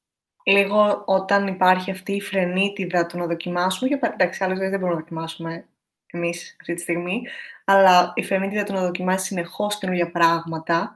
Λίγο 0.46 1.04
όταν 1.06 1.48
υπάρχει 1.48 1.92
αυτή 1.92 2.16
η 2.16 2.22
φρενίτιδα 2.22 3.06
του 3.06 3.18
να 3.18 3.26
δοκιμάσουμε, 3.26 3.88
για 3.88 4.12
εντάξει, 4.14 4.44
άλλες 4.44 4.60
δεν 4.60 4.70
μπορούμε 4.70 4.90
να 4.90 5.00
δοκιμάσουμε 5.00 5.68
εμείς 6.14 6.56
αυτή 6.60 6.74
τη 6.74 6.82
στιγμή, 6.82 7.22
αλλά 7.66 8.12
η 8.16 8.24
φρενίτιδα 8.24 8.64
του 8.64 8.74
να 8.74 8.82
δοκιμάσει 8.82 9.26
συνεχώς 9.26 9.78
καινούργια 9.78 10.12
πράγματα, 10.12 10.94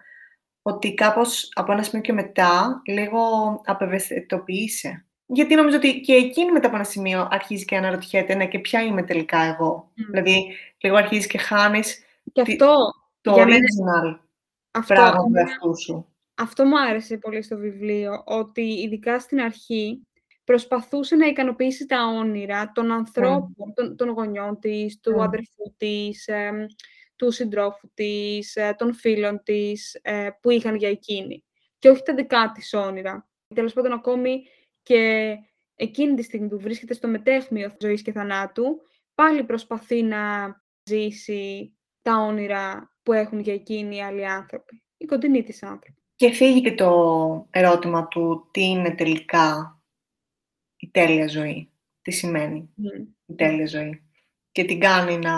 ότι 0.62 0.93
κάπως 0.93 1.51
από 1.53 1.71
ένα 1.71 1.83
σημείο 1.83 2.01
και 2.01 2.13
μετά 2.13 2.81
λίγο 2.86 3.19
απευαισθητοποιείσαι. 3.65 5.05
Γιατί 5.25 5.55
νομίζω 5.55 5.77
ότι 5.77 6.00
και 6.00 6.13
εκείνη 6.13 6.51
μετά 6.51 6.67
από 6.67 6.75
ένα 6.75 6.86
σημείο 6.86 7.27
αρχίζει 7.31 7.65
και 7.65 7.77
αναρωτιέται, 7.77 8.36
ναι, 8.36 8.47
και 8.47 8.59
ποια 8.59 8.81
είμαι 8.81 9.03
τελικά 9.03 9.39
εγώ. 9.39 9.91
Δηλαδή, 10.12 10.55
λίγο 10.77 10.95
αρχίζεις 10.95 11.27
και 11.27 11.38
χάνεις 11.38 12.03
και 12.31 12.41
αυτό, 12.41 12.93
το 13.21 13.33
original 13.33 14.19
αυτό, 14.71 14.93
πράγμα 14.93 15.24
του 15.24 15.31
εαυτού 15.36 15.79
σου. 15.79 16.05
Αυτό 16.36 16.65
μου 16.65 16.79
άρεσε 16.79 17.17
πολύ 17.17 17.41
στο 17.41 17.57
βιβλίο, 17.57 18.24
ότι 18.25 18.62
ειδικά 18.62 19.19
στην 19.19 19.41
αρχή 19.41 20.06
προσπαθούσε 20.47 21.15
να 21.15 21.27
ικανοποιήσει 21.27 21.85
τα 21.85 22.05
όνειρα 22.05 22.71
των 22.71 22.91
ανθρώπων, 22.91 23.73
των, 23.73 23.95
των 23.95 24.09
γονιών 24.09 24.59
της, 24.59 24.99
του 24.99 25.21
αδερφού 25.21 25.73
της, 25.77 26.29
του 27.15 27.31
συντρόφου 27.31 27.89
της, 27.93 28.55
ε, 28.55 28.75
των 28.77 28.93
φίλων 28.93 29.43
της, 29.43 29.99
ε, 30.01 30.29
που 30.41 30.49
είχαν 30.49 30.75
για 30.75 30.89
εκείνη. 30.89 31.43
Και 31.79 31.89
όχι 31.89 32.01
τα 32.01 32.13
δικά 32.13 32.51
της 32.55 32.73
όνειρα. 32.73 33.29
Τέλος 33.55 33.73
πάντων, 33.73 33.91
ακόμη 33.91 34.43
και 34.83 35.33
εκείνη 35.75 36.13
τη 36.13 36.23
στιγμή 36.23 36.47
που 36.47 36.59
βρίσκεται 36.59 36.93
στο 36.93 37.07
μετέχμιο 37.07 37.75
ζωής 37.79 38.01
και 38.01 38.11
θανάτου, 38.11 38.81
πάλι 39.15 39.43
προσπαθεί 39.43 40.03
να 40.03 40.21
ζήσει 40.89 41.77
τα 42.01 42.17
όνειρα 42.17 42.93
που 43.03 43.13
έχουν 43.13 43.39
για 43.39 43.53
εκείνη 43.53 43.95
οι 43.95 44.01
άλλοι 44.01 44.27
άνθρωποι, 44.27 44.83
οι 44.97 45.05
κοντινοί 45.05 45.43
της 45.43 45.63
άνθρωποι. 45.63 46.01
Και 46.15 46.31
φύγει 46.31 46.61
και 46.61 46.73
το 46.73 47.47
ερώτημα 47.49 48.07
του 48.07 48.49
τι 48.51 48.61
είναι 48.61 48.95
τελικά 48.95 49.76
η 50.77 50.89
τέλεια 50.89 51.27
ζωή. 51.27 51.69
Τι 52.01 52.12
σημαίνει 52.12 52.69
η 53.25 53.34
τέλεια 53.36 53.67
ζωή. 53.67 54.01
Και 54.51 54.63
την 54.63 54.79
κάνει 54.79 55.17
να 55.17 55.34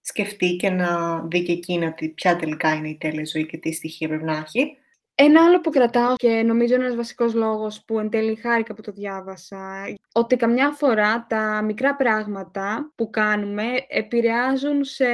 σκεφτεί 0.00 0.56
και 0.56 0.70
να 0.70 1.20
δει 1.20 1.42
και 1.42 1.52
εκείνη 1.52 1.86
ότι 1.86 2.08
ποια 2.08 2.36
τελικά 2.36 2.74
είναι 2.74 2.88
η 2.88 2.96
τέλεια 2.96 3.24
ζωή 3.24 3.46
και 3.46 3.58
τι 3.58 3.72
στοιχεία 3.72 4.08
πρέπει 4.08 4.24
να 4.24 4.36
έχει. 4.36 4.78
Ένα 5.16 5.44
άλλο 5.44 5.60
που 5.60 5.70
κρατάω 5.70 6.14
και 6.16 6.42
νομίζω 6.42 6.74
είναι 6.74 6.84
ένας 6.84 6.96
βασικός 6.96 7.34
λόγος 7.34 7.84
που 7.84 7.98
εν 7.98 8.10
τέλει 8.10 8.34
χάρηκα 8.34 8.74
που 8.74 8.82
το 8.82 8.92
διάβασα, 8.92 9.84
ότι 10.12 10.36
καμιά 10.36 10.70
φορά 10.70 11.26
τα 11.28 11.62
μικρά 11.62 11.96
πράγματα 11.96 12.92
που 12.94 13.10
κάνουμε 13.10 13.64
επηρεάζουν 13.88 14.84
σε 14.84 15.04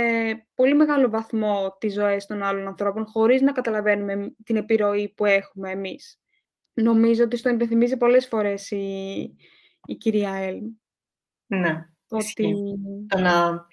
πολύ 0.55 0.75
μεγάλο 0.75 1.11
βαθμό 1.11 1.77
τις 1.81 1.93
ζωές 1.93 2.27
των 2.27 2.43
άλλων 2.43 2.67
ανθρώπων, 2.67 3.07
χωρίς 3.07 3.41
να 3.41 3.53
καταλαβαίνουμε 3.53 4.35
την 4.45 4.57
επιρροή 4.57 5.09
που 5.09 5.25
έχουμε 5.25 5.71
εμείς. 5.71 6.20
Νομίζω 6.83 7.25
ότι 7.25 7.37
στο 7.37 7.49
υπενθυμίζει 7.49 7.97
πολλές 7.97 8.27
φορές 8.27 8.71
η, 8.71 9.37
η 9.85 9.95
κυρία 9.95 10.35
Έλμ. 10.35 10.65
Ναι, 11.47 11.87
ότι... 12.09 12.55
Το 13.09 13.19
να 13.19 13.67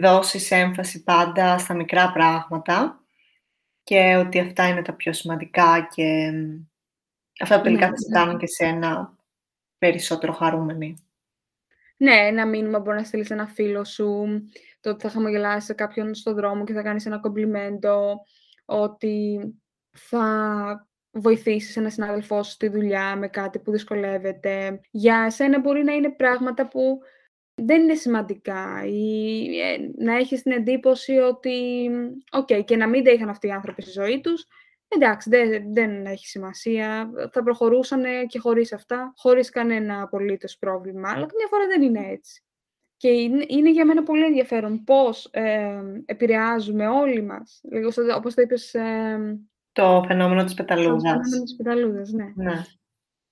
δώσεις 0.00 0.50
έμφαση 0.50 1.02
πάντα 1.02 1.58
στα 1.58 1.74
μικρά 1.74 2.12
πράγματα 2.12 3.02
και 3.82 4.16
ότι 4.16 4.38
αυτά 4.38 4.68
είναι 4.68 4.82
τα 4.82 4.94
πιο 4.94 5.12
σημαντικά 5.12 5.88
και 5.94 6.32
αυτά 7.40 7.56
που 7.56 7.62
τελικά 7.62 7.88
θα 7.88 7.96
σε 7.96 8.08
ναι. 8.08 8.18
κάνουν 8.18 8.38
και 8.38 8.46
σε 8.46 8.64
ένα 8.64 9.16
περισσότερο 9.78 10.32
χαρούμενοι. 10.32 10.94
Ναι, 11.96 12.14
ένα 12.14 12.46
μήνυμα 12.46 12.78
μπορεί 12.78 12.96
να 12.96 13.04
στείλεις 13.04 13.30
ένα 13.30 13.46
φίλο 13.46 13.84
σου, 13.84 14.26
το 14.80 14.90
ότι 14.90 15.02
θα 15.02 15.10
χαμογελάσεις 15.10 15.64
σε 15.64 15.74
κάποιον 15.74 16.14
στον 16.14 16.34
δρόμο 16.34 16.64
και 16.64 16.72
θα 16.72 16.82
κάνεις 16.82 17.06
ένα 17.06 17.18
κομπλιμέντο, 17.18 18.24
ότι 18.64 19.40
θα 19.90 20.87
βοηθήσεις 21.12 21.76
ένα 21.76 21.90
συνάδελφός 21.90 22.46
σου 22.46 22.52
στη 22.52 22.68
δουλειά 22.68 23.16
με 23.16 23.28
κάτι 23.28 23.58
που 23.58 23.70
δυσκολεύεται. 23.70 24.80
Για 24.90 25.30
σένα 25.30 25.60
μπορεί 25.60 25.84
να 25.84 25.92
είναι 25.92 26.10
πράγματα 26.10 26.68
που 26.68 26.98
δεν 27.54 27.82
είναι 27.82 27.94
σημαντικά 27.94 28.84
ή 28.86 29.44
ε, 29.60 29.76
να 29.96 30.16
έχεις 30.16 30.42
την 30.42 30.52
εντύπωση 30.52 31.12
ότι, 31.12 31.88
οκ, 32.32 32.64
και 32.64 32.76
να 32.76 32.88
μην 32.88 33.04
τα 33.04 33.10
είχαν 33.10 33.28
αυτοί 33.28 33.46
οι 33.46 33.50
άνθρωποι 33.50 33.82
στη 33.82 33.90
ζωή 33.90 34.20
τους, 34.20 34.46
εντάξει, 34.88 35.30
δεν, 35.30 35.72
δεν 35.72 36.06
έχει 36.06 36.26
σημασία, 36.26 37.10
θα 37.32 37.42
προχωρούσαν 37.42 38.04
και 38.26 38.38
χωρίς 38.38 38.72
αυτά, 38.72 39.12
χωρίς 39.16 39.50
κανένα 39.50 40.02
απολύτως 40.02 40.58
πρόβλημα, 40.58 41.08
αλλά 41.08 41.26
καμιά 41.26 41.46
φορά 41.50 41.66
δεν 41.66 41.82
είναι 41.82 42.08
έτσι. 42.10 42.42
Και 42.96 43.08
είναι, 43.08 43.44
είναι 43.48 43.70
για 43.70 43.84
μένα 43.84 44.02
πολύ 44.02 44.24
ενδιαφέρον 44.24 44.84
πώς 44.84 45.28
ε, 45.30 45.82
επηρεάζουμε 46.04 46.88
όλοι 46.88 47.22
μας, 47.22 47.60
λίγο 47.70 47.90
όπως 48.16 48.34
το 48.34 48.42
είπες... 48.42 48.74
Ε, 48.74 49.47
το 49.78 50.04
φαινόμενο 50.06 50.44
της 50.44 50.54
πεταλούδας. 50.54 51.02
Το 51.02 51.08
φαινόμενο 51.08 51.42
της 51.42 51.56
πεταλούδας, 51.56 52.10
ναι. 52.10 52.32
ναι. 52.34 52.64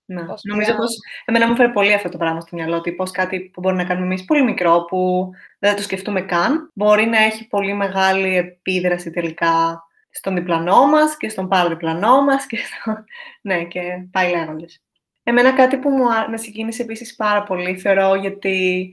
Ναι. 0.08 0.22
Νομίζω 0.42 0.76
πως 0.76 0.90
εμένα 1.24 1.48
μου 1.48 1.56
φέρει 1.56 1.72
πολύ 1.72 1.94
αυτό 1.94 2.08
το 2.08 2.16
πράγμα 2.16 2.40
στο 2.40 2.56
μυαλό, 2.56 2.76
ότι 2.76 2.92
πως 2.92 3.10
κάτι 3.10 3.50
που 3.52 3.60
μπορεί 3.60 3.76
να 3.76 3.84
κάνουμε 3.84 4.06
εμείς 4.06 4.24
πολύ 4.24 4.42
μικρό, 4.42 4.84
που 4.84 5.30
δεν 5.58 5.76
το 5.76 5.82
σκεφτούμε 5.82 6.22
καν, 6.22 6.70
μπορεί 6.74 7.06
να 7.06 7.18
έχει 7.18 7.46
πολύ 7.46 7.74
μεγάλη 7.74 8.36
επίδραση 8.36 9.10
τελικά 9.10 9.82
στον 10.10 10.34
διπλανό 10.34 10.86
μας 10.86 11.16
και 11.16 11.28
στον 11.28 11.48
παραδιπλανό 11.48 12.22
μας 12.22 12.46
και 12.46 12.56
στο... 12.56 13.04
ναι, 13.48 13.64
και 13.64 13.80
πάει 14.10 14.30
λέγοντας. 14.30 14.82
Εμένα 15.22 15.52
κάτι 15.52 15.78
που 15.78 15.90
μου 15.90 16.04
με 16.30 16.36
συγκίνησε 16.36 16.82
επίσης 16.82 17.14
πάρα 17.14 17.42
πολύ, 17.42 17.78
θεωρώ, 17.78 18.14
γιατί 18.14 18.90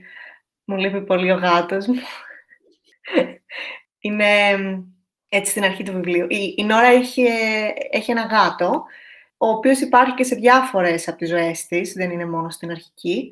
μου 0.64 0.76
λείπει 0.76 1.02
πολύ 1.02 1.32
ο 1.32 1.36
γάτος 1.36 1.86
μου, 1.86 1.94
είναι 4.06 4.56
έτσι 5.36 5.50
στην 5.50 5.64
αρχή 5.64 5.82
του 5.82 5.92
βιβλίου. 5.92 6.26
Η, 6.28 6.54
η 6.56 6.64
Νόρα 6.64 6.86
έχει, 6.86 7.26
έχει 7.90 8.10
ένα 8.10 8.22
γάτο, 8.22 8.84
ο 9.36 9.48
οποίος 9.48 9.80
υπάρχει 9.80 10.14
και 10.14 10.24
σε 10.24 10.34
διάφορες 10.34 11.08
από 11.08 11.16
τις 11.16 11.28
ζωές 11.28 11.66
της, 11.66 11.92
δεν 11.92 12.10
είναι 12.10 12.26
μόνο 12.26 12.50
στην 12.50 12.70
αρχική. 12.70 13.30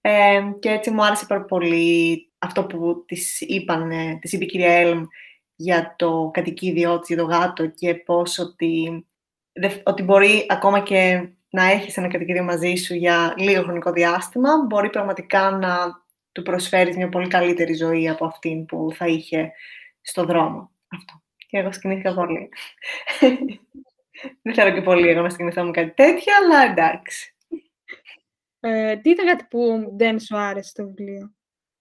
Ε, 0.00 0.40
και 0.58 0.68
έτσι 0.70 0.90
μου 0.90 1.04
άρεσε 1.04 1.26
πάρα 1.26 1.44
πολύ 1.44 2.28
αυτό 2.38 2.64
που 2.64 3.04
της, 3.06 3.40
είπαν, 3.40 3.92
της 4.20 4.32
είπε 4.32 4.44
η 4.44 4.46
κυρία 4.46 4.72
Έλμ 4.72 5.04
για 5.56 5.94
το 5.98 6.30
κατοικίδιό 6.32 6.98
της, 6.98 7.08
για 7.08 7.16
το 7.16 7.24
γάτο 7.24 7.66
και 7.66 7.94
πώς 7.94 8.38
ότι, 8.38 9.06
ότι 9.82 10.02
μπορεί 10.02 10.46
ακόμα 10.48 10.80
και 10.80 11.28
να 11.50 11.64
έχεις 11.64 11.96
ένα 11.96 12.08
κατοικίδιο 12.08 12.44
μαζί 12.44 12.74
σου 12.74 12.94
για 12.94 13.34
λίγο 13.38 13.62
χρονικό 13.62 13.92
διάστημα, 13.92 14.50
μπορεί 14.66 14.90
πραγματικά 14.90 15.50
να 15.50 16.02
του 16.32 16.42
προσφέρεις 16.42 16.96
μια 16.96 17.08
πολύ 17.08 17.28
καλύτερη 17.28 17.74
ζωή 17.74 18.08
από 18.08 18.24
αυτήν 18.26 18.66
που 18.66 18.88
θα 18.94 19.06
είχε 19.06 19.52
στο 20.00 20.24
δρόμο. 20.24 20.70
Αυτό. 20.88 21.22
Και 21.48 21.58
εγώ 21.58 21.72
σκηνήθηκα 21.72 22.14
πολύ. 22.14 22.48
Δεν 24.42 24.54
θέλω 24.54 24.74
και 24.74 24.82
πολύ 24.82 25.08
εγώ 25.08 25.20
να 25.20 25.30
σκηνηθώ 25.30 25.64
με 25.64 25.70
κάτι 25.70 25.90
τέτοιο, 25.90 26.32
αλλά 26.36 26.70
εντάξει. 26.70 27.34
Ε, 28.60 28.96
τι 28.96 29.10
ήταν 29.10 29.26
κάτι 29.26 29.44
που 29.50 29.90
δεν 29.96 30.20
σου 30.20 30.36
άρεσε 30.36 30.72
το 30.74 30.84
βιβλίο; 30.84 31.34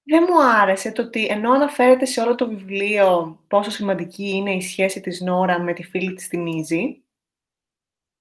Δεν 0.04 0.26
μου 0.30 0.44
άρεσε 0.44 0.92
το 0.92 1.02
ότι 1.02 1.26
ενώ 1.26 1.52
αναφέρεται 1.52 2.06
σε 2.06 2.22
όλο 2.22 2.36
το 2.36 2.48
βιβλίο 2.48 3.40
πόσο 3.48 3.72
σημαντική 3.72 4.30
είναι 4.30 4.56
η 4.56 4.62
σχέση 4.62 5.02
της 5.02 5.22
Νόρα 5.22 5.60
με 5.60 5.74
τη 5.74 5.84
φίλη 5.84 6.14
της 6.14 6.28
την 6.28 6.46
Ίζη, 6.46 7.04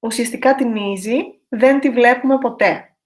ουσιαστικά 0.01 0.55
την 0.55 0.77
Ίζη 0.77 1.41
δεν 1.49 1.81
τη 1.81 1.91
βλέπουμε 1.91 2.39
ποτέ. 2.39 2.97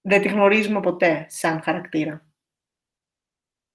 Δεν 0.00 0.22
τη 0.22 0.28
γνωρίζουμε 0.28 0.80
ποτέ 0.80 1.26
σαν 1.28 1.62
χαρακτήρα. 1.62 2.26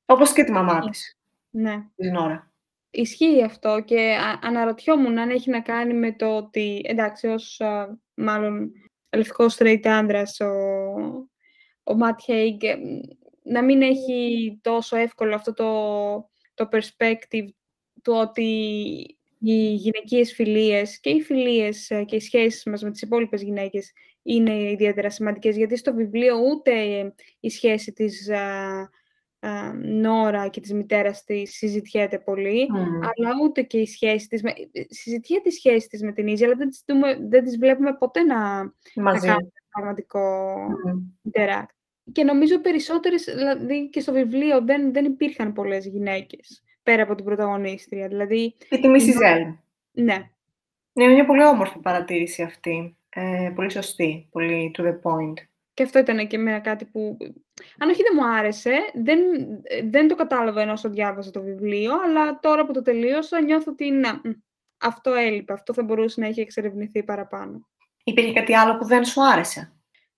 Όπως 0.06 0.34
και 0.34 0.44
τη 0.44 0.51
μαμά 0.51 0.80
της. 0.80 1.20
Ναι. 1.50 1.86
Της 1.96 2.12
Νόρα. 2.12 2.47
Ισχύει 3.00 3.44
αυτό 3.44 3.82
και 3.86 4.18
αναρωτιόμουν 4.42 5.18
αν 5.18 5.30
έχει 5.30 5.50
να 5.50 5.62
κάνει 5.62 5.94
με 5.94 6.12
το 6.13 6.36
ότι, 6.38 6.82
εντάξει, 6.86 7.27
ως 7.27 7.62
μάλλον 8.13 8.72
λευκός 9.16 9.58
straight 9.60 9.82
άντρας, 9.84 10.39
ο, 10.39 10.54
ο 11.84 11.96
Ματ 11.96 12.20
Χέιγκ, 12.24 12.62
να 13.44 13.63
μην 13.63 13.82
έχει 13.82 14.60
τόσο 14.62 14.96
εύκολο 14.98 15.36
αυτό 15.36 15.54
το, 15.54 16.30
το 16.54 16.70
perspective 16.72 17.48
του 18.04 18.13
ότι 18.13 18.44
οι 19.39 19.74
γυναικείες 19.74 20.34
φιλίες 20.34 21.00
και 21.00 21.10
οι 21.10 21.22
φιλίες 21.22 21.88
και 22.06 22.16
οι 22.16 22.20
σχέσεις 22.20 22.63
μας 22.63 22.84
με 22.84 22.92
τις 22.92 23.01
υπόλοιπες 23.01 23.42
γυναίκες 23.42 23.92
είναι 24.24 24.72
ιδιαίτερα 24.72 25.10
σημαντικές, 25.10 25.58
γιατί 25.58 25.77
στο 25.77 25.94
βιβλίο 25.94 26.36
ούτε 26.38 26.72
η 27.39 27.50
σχέση 27.50 27.92
της 27.92 28.30
ε, 29.48 29.72
Νόρα 29.74 30.48
και 30.48 30.60
της 30.60 30.74
μητέρας 30.74 31.24
της 31.24 31.58
συζητιέται 31.58 32.20
πολύ, 32.20 32.68
αλλά 33.01 33.30
ούτε 33.44 33.62
και 33.62 33.77
η 33.77 33.86
σχέση 33.86 34.27
της, 34.27 34.44
με, 34.44 34.54
συζητιέται 34.89 35.50
η 35.50 35.51
σχέση 35.51 35.88
της 35.88 36.01
με 36.01 36.12
την 36.12 36.27
Ίζη, 36.27 36.46
αλλά 36.46 36.56
δεν 36.56 36.70
τις, 36.70 36.84
δεν 37.30 37.44
τις 37.44 37.58
βλέπουμε 37.58 37.94
ποτέ 37.94 38.22
να, 38.22 38.63
να 38.94 39.20
κάνουν 39.20 39.51
πραγματικό 39.70 40.56
mm. 41.32 41.63
Και 42.12 42.24
νομίζω 42.24 42.60
περισσότερες, 42.60 43.24
δηλαδή 43.24 43.89
και 43.89 44.00
στο 44.00 44.13
βιβλίο 44.13 44.62
δεν, 44.62 44.94
δεν 44.94 45.06
υπήρχαν 45.06 45.54
πολλές 45.54 45.86
γυναίκες 45.86 46.63
πέρα 46.88 47.04
από 47.04 47.16
την 47.16 47.25
πρωταγωνίστρια. 47.25 48.08
Δηλαδή, 48.08 48.56
η 48.70 48.80
τιμή 48.80 49.00
Σιζέλ. 49.00 49.54
Ναι. 49.92 50.30
Είναι 50.94 51.13
μια 51.13 51.25
πολύ 51.25 51.46
όμορφη 51.46 51.80
παρατήρηση 51.80 52.44
αυτή. 52.44 52.98
Ε, 53.10 53.51
πολύ 53.56 53.72
σωστή, 53.72 54.27
πολύ 54.32 54.72
to 54.77 54.82
the 54.82 54.92
point. 54.92 55.34
Και 55.77 55.84
αυτό 55.84 56.00
ήταν 56.00 56.27
και 56.27 56.36
εμένα 56.36 56.60
κάτι 56.60 56.86
που, 56.86 57.17
αν 57.77 57.89
όχι 57.89 58.01
δεν 58.01 58.12
μου 58.15 58.25
άρεσε, 58.27 58.72
δεν, 58.93 59.19
δεν 59.89 60.07
το 60.07 60.15
κατάλαβα 60.15 60.62
ενώ 60.62 60.72
όσο 60.72 60.89
διάβαζα 60.89 61.31
το 61.31 61.41
βιβλίο, 61.41 61.91
αλλά 62.05 62.39
τώρα 62.39 62.65
που 62.65 62.74
το 62.74 62.81
τελείωσα 62.81 63.41
νιώθω 63.41 63.72
ότι 63.72 63.91
να, 63.91 64.22
αυτό 64.77 65.13
έλειπε, 65.13 65.53
αυτό 65.53 65.74
θα 65.74 65.84
μπορούσε 65.84 66.22
να 66.22 66.27
έχει 66.27 66.41
εξερευνηθεί 66.41 67.03
παραπάνω. 67.03 67.67
Υπήρχε 68.03 68.34
κάτι 68.34 68.55
άλλο 68.55 68.77
που 68.77 68.86
δεν 68.86 69.05
σου 69.05 69.25
άρεσε; 69.25 69.74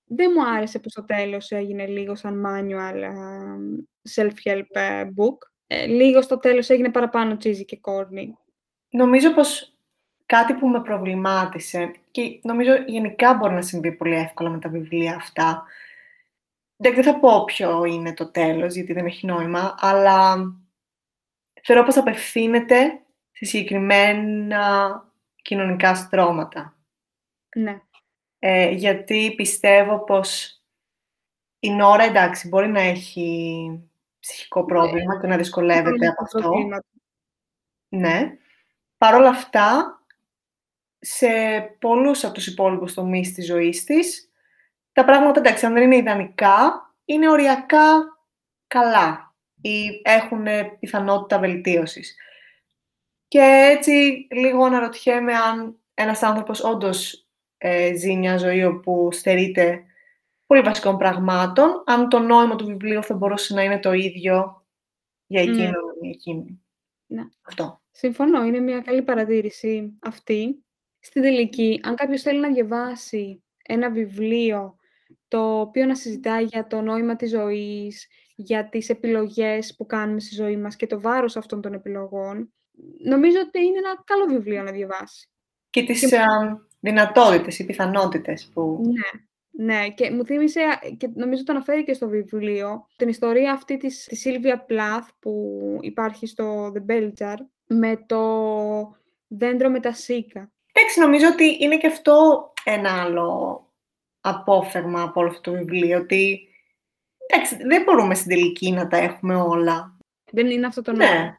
Δεν 0.05 0.31
μου 0.35 0.45
άρεσε 0.45 0.79
που 0.79 0.89
στο 0.89 1.05
τέλος 1.05 1.51
έγινε 1.51 1.87
λίγο 1.87 2.15
σαν 2.15 2.45
manual 2.45 2.95
self-help 4.15 4.65
ε, 4.69 5.03
book. 5.03 5.37
Ε, 5.67 5.85
λίγο 5.85 6.21
στο 6.21 6.39
τέλος 6.39 6.69
έγινε 6.69 6.91
παραπάνω 6.91 7.33
cheesy 7.33 7.65
και 7.65 7.79
corny. 7.81 8.27
Νομίζω 8.89 9.33
πως 9.33 9.78
κάτι 10.29 10.53
που 10.53 10.67
με 10.67 10.81
προβλημάτισε 10.81 11.91
και 12.11 12.39
νομίζω 12.43 12.75
γενικά 12.87 13.33
μπορεί 13.33 13.53
να 13.53 13.61
συμβεί 13.61 13.91
πολύ 13.91 14.15
εύκολα 14.15 14.49
με 14.49 14.59
τα 14.59 14.69
βιβλία 14.69 15.15
αυτά. 15.15 15.65
Δεν 16.75 17.03
θα 17.03 17.19
πω 17.19 17.43
ποιο 17.43 17.83
είναι 17.85 18.13
το 18.13 18.31
τέλος, 18.31 18.73
γιατί 18.75 18.93
δεν 18.93 19.05
έχει 19.05 19.25
νόημα, 19.25 19.75
αλλά 19.79 20.35
θεωρώ 21.63 21.83
πως 21.83 21.97
απευθύνεται 21.97 23.01
σε 23.31 23.45
συγκεκριμένα 23.45 25.03
κοινωνικά 25.41 25.95
στρώματα. 25.95 26.77
Ναι. 27.55 27.81
Ε, 28.39 28.69
γιατί 28.69 29.33
πιστεύω 29.35 30.03
πως 30.03 30.61
η 31.59 31.69
Νόρα, 31.69 32.03
εντάξει, 32.03 32.47
μπορεί 32.47 32.67
να 32.67 32.81
έχει 32.81 33.89
ψυχικό 34.19 34.65
πρόβλημα 34.65 35.13
ναι. 35.13 35.21
και 35.21 35.27
να 35.27 35.37
δυσκολεύεται 35.37 36.07
από 36.07 36.23
αυτό. 36.23 36.51
Ναι. 37.89 38.37
Παρ' 38.97 39.15
όλα 39.15 39.29
αυτά, 39.29 39.98
σε 40.99 41.27
πολλούς 41.79 42.23
από 42.23 42.33
τους 42.33 42.47
υπόλοιπους 42.47 42.93
τομείς 42.93 43.33
της 43.33 43.45
ζωής 43.45 43.83
της, 43.83 44.31
τα 44.91 45.05
πράγματα, 45.05 45.39
εντάξει, 45.39 45.65
αν 45.65 45.73
δεν 45.73 45.83
είναι 45.83 45.95
ιδανικά, 45.95 46.83
είναι 47.05 47.29
οριακά 47.29 48.17
καλά 48.67 49.35
ή 49.61 50.01
έχουν 50.03 50.45
πιθανότητα 50.79 51.39
βελτίωσης. 51.39 52.15
Και 53.27 53.39
έτσι 53.71 54.27
λίγο 54.31 54.63
αναρωτιέμαι 54.63 55.33
αν 55.33 55.79
ένας 55.93 56.23
άνθρωπος 56.23 56.63
όντως 56.63 57.27
ε, 57.57 57.95
ζει 57.95 58.15
μια 58.15 58.37
ζωή 58.37 58.63
όπου 58.63 59.09
στερείται 59.11 59.83
πολύ 60.45 60.61
βασικών 60.61 60.97
πραγμάτων, 60.97 61.83
αν 61.85 62.09
το 62.09 62.19
νόημα 62.19 62.55
του 62.55 62.65
βιβλίου 62.65 63.03
θα 63.03 63.15
μπορούσε 63.15 63.53
να 63.53 63.63
είναι 63.63 63.79
το 63.79 63.93
ίδιο 63.93 64.65
για 65.25 65.41
εκείνον 65.41 65.95
ή 66.01 66.07
mm. 66.07 66.11
εκείνη. 66.11 66.61
Ναι. 67.05 67.23
Αυτό. 67.41 67.81
Συμφωνώ, 67.91 68.43
είναι 68.43 68.59
μια 68.59 68.79
καλή 68.79 69.01
παρατήρηση 69.01 69.97
αυτή. 70.01 70.63
Στην 70.99 71.21
τελική, 71.21 71.79
αν 71.83 71.95
κάποιος 71.95 72.21
θέλει 72.21 72.39
να 72.39 72.51
διαβάσει 72.53 73.43
ένα 73.63 73.91
βιβλίο 73.91 74.75
το 75.27 75.59
οποίο 75.59 75.85
να 75.85 75.95
συζητάει 75.95 76.43
για 76.43 76.67
το 76.67 76.81
νόημα 76.81 77.15
της 77.15 77.29
ζωής, 77.29 78.07
για 78.35 78.69
τις 78.69 78.89
επιλογές 78.89 79.75
που 79.75 79.85
κάνουμε 79.85 80.19
στη 80.19 80.35
ζωή 80.35 80.57
μας 80.57 80.75
και 80.75 80.87
το 80.87 81.01
βάρος 81.01 81.35
αυτών 81.37 81.61
των 81.61 81.73
επιλογών, 81.73 82.53
νομίζω 83.03 83.37
ότι 83.39 83.59
είναι 83.59 83.77
ένα 83.77 84.03
καλό 84.05 84.25
βιβλίο 84.25 84.63
να 84.63 84.71
διαβάσει. 84.71 85.29
Και 85.69 85.83
τις 85.83 86.09
και... 86.09 86.19
δυνατότητες 86.79 87.59
ή 87.59 87.65
πιθανότητες 87.65 88.49
που... 88.53 88.81
Ναι. 88.83 89.21
Ναι, 89.61 89.89
και 89.89 90.11
μου 90.11 90.25
θύμισε, 90.25 90.61
και 90.97 91.09
νομίζω 91.13 91.43
το 91.43 91.51
αναφέρει 91.51 91.83
και 91.83 91.93
στο 91.93 92.07
βιβλίο, 92.07 92.87
την 92.95 93.07
ιστορία 93.07 93.51
αυτή 93.51 93.77
της, 93.77 94.03
της 94.03 94.19
Σίλβια 94.19 94.59
Πλάθ 94.59 95.09
που 95.19 95.59
υπάρχει 95.81 96.27
στο 96.27 96.71
The 96.75 96.91
Bell 96.91 97.11
με 97.67 98.03
το 98.05 98.21
δέντρο 99.27 99.69
με 99.69 99.79
τα 99.79 99.93
σίκα. 99.93 100.51
Εντάξει, 100.79 100.99
νομίζω 100.99 101.27
ότι 101.27 101.57
είναι 101.59 101.77
και 101.77 101.87
αυτό 101.87 102.47
ένα 102.63 103.01
άλλο 103.01 103.61
απόφεγμα 104.21 105.01
από 105.01 105.19
όλο 105.19 105.29
αυτό 105.29 105.51
το 105.51 105.57
βιβλίο, 105.57 105.97
ότι 105.97 106.47
εντάξει, 107.27 107.55
δεν 107.55 107.83
μπορούμε 107.83 108.15
στην 108.15 108.29
τελική 108.29 108.71
να 108.71 108.87
τα 108.87 108.97
έχουμε 108.97 109.35
όλα. 109.35 109.97
Δεν 110.31 110.49
είναι 110.49 110.65
αυτό 110.65 110.81
το 110.81 110.91
νόημα. 110.91 111.13
Ναι. 111.13 111.37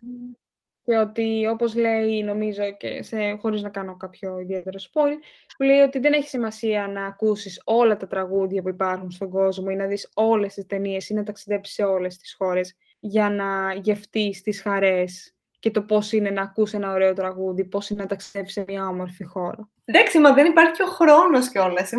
Και 0.83 0.97
ότι, 0.97 1.47
όπως 1.47 1.75
λέει, 1.75 2.23
νομίζω, 2.23 2.73
και 2.77 3.03
σε, 3.03 3.33
χωρίς 3.41 3.63
να 3.63 3.69
κάνω 3.69 3.97
κάποιο 3.97 4.39
ιδιαίτερο 4.39 4.79
spoil, 4.79 5.17
που 5.57 5.63
λέει 5.63 5.81
ότι 5.81 5.99
δεν 5.99 6.13
έχει 6.13 6.29
σημασία 6.29 6.89
να 6.89 7.07
ακούσεις 7.07 7.63
όλα 7.65 7.97
τα 7.97 8.07
τραγούδια 8.07 8.63
που 8.63 8.69
υπάρχουν 8.69 9.11
στον 9.11 9.31
κόσμο 9.31 9.67
ή 9.71 9.75
να 9.75 9.87
δεις 9.87 10.11
όλες 10.15 10.55
τις 10.55 10.67
ταινίες 10.67 11.09
ή 11.09 11.15
να 11.15 11.23
ταξιδέψεις 11.23 11.75
σε 11.75 11.85
όλες 11.85 12.17
τις 12.17 12.35
χώρες 12.39 12.77
για 13.01 13.31
να 13.31 13.75
γευτείς 13.75 14.43
τις 14.43 14.63
χαρές 14.63 15.35
και 15.61 15.71
το 15.71 15.83
πώς 15.83 16.13
είναι 16.13 16.31
να 16.31 16.43
ακούσει 16.43 16.77
ένα 16.77 16.93
ωραίο 16.93 17.13
τραγούδι, 17.13 17.65
πώς 17.65 17.91
είναι 17.91 18.03
να 18.03 18.09
ταξιδέψεις 18.09 18.53
σε 18.53 18.65
μια 18.69 18.89
όμορφη 18.89 19.25
χώρα. 19.25 19.69
Εντάξει, 19.85 20.19
μα 20.19 20.33
δεν 20.33 20.47
υπάρχει 20.47 20.73
και 20.73 20.83
ο 20.83 20.87
χρόνος 20.87 21.49
κιόλας 21.49 21.89
σε 21.89 21.97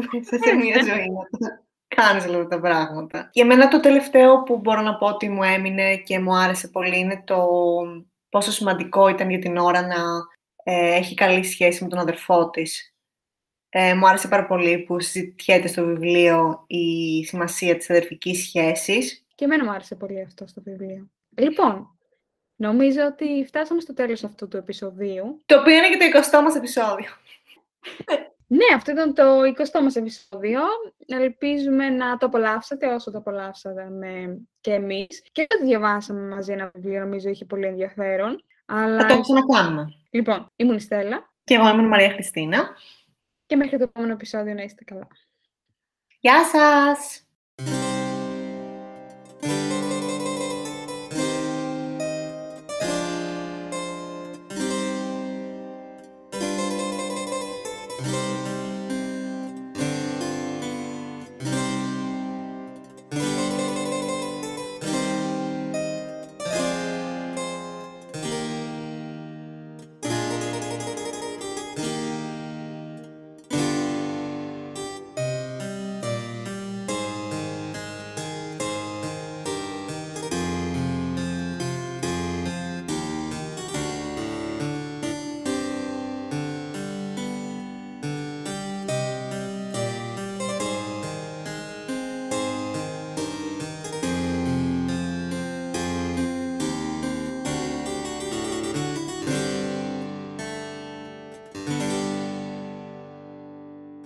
μια 0.56 0.84
ζωή 0.84 1.10
να 1.40 1.64
κάνεις 1.96 2.26
όλα 2.26 2.48
τα 2.48 2.60
πράγματα. 2.60 3.30
Για 3.34 3.46
μένα 3.46 3.68
το 3.68 3.80
τελευταίο 3.80 4.44
που 4.44 4.58
μπορώ 4.58 4.82
να 4.82 4.98
πω 4.98 5.08
ότι 5.08 5.30
μου 5.30 5.44
έμεινε 5.44 5.96
και 5.96 6.20
μου 6.20 6.36
άρεσε 6.36 6.68
πολύ 6.68 7.00
είναι 7.00 7.24
το 7.26 7.48
πόσο 8.30 8.52
σημαντικό 8.52 9.08
ήταν 9.08 9.30
για 9.30 9.40
την 9.40 9.58
ώρα 9.58 9.82
να 9.82 10.04
ε, 10.64 10.96
έχει 10.96 11.14
καλή 11.14 11.44
σχέση 11.44 11.84
με 11.84 11.90
τον 11.90 12.00
αδερφό 12.00 12.50
της. 12.50 12.96
Ε, 13.70 13.94
μου 13.94 14.08
άρεσε 14.08 14.28
πάρα 14.28 14.46
πολύ 14.46 14.80
που 14.80 15.00
συζητιέται 15.00 15.68
στο 15.68 15.86
βιβλίο 15.86 16.64
η 16.68 17.24
σημασία 17.26 17.78
της 17.78 17.90
αδερφικής 17.90 18.44
σχέσης. 18.44 19.26
Και 19.36 19.46
εμένα 19.46 19.64
μου 19.64 19.72
άρεσε 19.72 19.96
πολύ 19.96 20.22
αυτό 20.22 20.48
στο 20.48 20.62
βιβλίο. 20.62 21.10
Λοιπόν, 21.38 21.98
Νομίζω 22.62 23.06
ότι 23.06 23.44
φτάσαμε 23.48 23.82
στο 23.82 23.94
τέλος 23.94 24.24
αυτού 24.24 24.48
του 24.48 24.58
επεισοδίου. 24.58 25.42
Το 25.46 25.60
οποίο 25.60 25.78
είναι 25.78 25.90
και 25.90 25.98
το 25.98 26.20
20ο 26.20 26.44
μας 26.44 26.56
επεισόδιο. 26.56 27.10
ναι, 28.48 28.66
αυτό 28.76 28.92
ήταν 28.92 29.14
το 29.14 29.42
20ο 29.42 29.82
μας 29.84 29.96
επεισόδιο. 29.96 30.62
Ελπίζουμε 31.06 31.90
να 31.90 32.18
το 32.18 32.26
απολαύσατε 32.26 32.88
όσο 32.88 33.12
το 33.12 33.18
απολαύσαμε 33.18 34.38
και 34.62 34.74
εμείς. 34.74 35.24
Και 35.32 35.48
το 35.48 35.66
διαβάσαμε 35.66 36.36
μαζί 36.36 36.52
ένα 36.52 36.72
βιβλίο, 36.74 37.00
νομίζω 37.00 37.30
είχε 37.30 37.46
πολύ 37.46 37.66
ενδιαφέρον. 37.66 38.44
Αλλά... 38.66 39.08
Θα 39.08 39.16
το 39.16 39.22
ξανακάνουμε. 39.22 39.94
Λοιπόν, 40.10 40.52
ήμουν 40.56 40.76
η 40.76 40.80
Στέλλα. 40.80 41.34
Και 41.44 41.54
εγώ 41.54 41.70
ήμουν 41.70 41.86
η 41.86 41.88
Μαρία 41.88 42.10
Χριστίνα. 42.10 42.70
Και 43.46 43.56
μέχρι 43.56 43.78
το 43.78 43.84
επόμενο 43.84 44.14
επεισόδιο 44.14 44.54
να 44.54 44.62
είστε 44.62 44.84
καλά. 44.84 45.08
Γεια 46.20 46.44
σας! 46.44 47.26